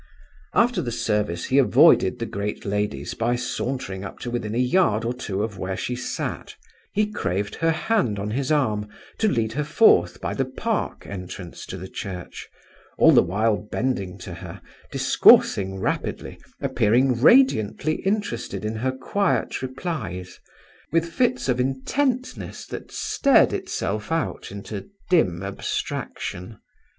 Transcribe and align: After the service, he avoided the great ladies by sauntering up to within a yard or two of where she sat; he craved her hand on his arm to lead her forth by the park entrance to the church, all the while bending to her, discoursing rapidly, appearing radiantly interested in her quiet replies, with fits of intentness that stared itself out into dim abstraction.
After 0.55 0.81
the 0.81 0.91
service, 0.91 1.45
he 1.45 1.59
avoided 1.59 2.17
the 2.17 2.25
great 2.25 2.65
ladies 2.65 3.13
by 3.13 3.35
sauntering 3.35 4.03
up 4.03 4.17
to 4.21 4.31
within 4.31 4.55
a 4.55 4.57
yard 4.57 5.05
or 5.05 5.13
two 5.13 5.43
of 5.43 5.59
where 5.59 5.77
she 5.77 5.95
sat; 5.95 6.55
he 6.91 7.05
craved 7.05 7.53
her 7.57 7.69
hand 7.69 8.17
on 8.17 8.31
his 8.31 8.51
arm 8.51 8.87
to 9.19 9.27
lead 9.27 9.53
her 9.53 9.63
forth 9.63 10.19
by 10.19 10.33
the 10.33 10.43
park 10.45 11.05
entrance 11.05 11.67
to 11.67 11.77
the 11.77 11.87
church, 11.87 12.49
all 12.97 13.11
the 13.11 13.21
while 13.21 13.55
bending 13.57 14.17
to 14.17 14.33
her, 14.33 14.63
discoursing 14.91 15.79
rapidly, 15.79 16.39
appearing 16.61 17.21
radiantly 17.21 17.97
interested 18.01 18.65
in 18.65 18.77
her 18.77 18.91
quiet 18.91 19.61
replies, 19.61 20.39
with 20.91 21.13
fits 21.13 21.47
of 21.47 21.59
intentness 21.59 22.65
that 22.65 22.91
stared 22.91 23.53
itself 23.53 24.11
out 24.11 24.51
into 24.51 24.89
dim 25.11 25.43
abstraction. 25.43 26.57